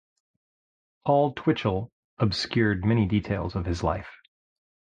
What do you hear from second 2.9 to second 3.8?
details of